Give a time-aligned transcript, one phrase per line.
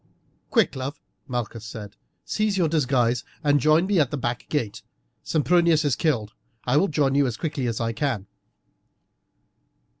[0.49, 1.95] "Quick, love!" Malchus said;
[2.25, 4.81] "seize your disguise and join me at the back gate.
[5.23, 6.33] Sempronius is killed;
[6.65, 8.25] I will join you as quickly as I can."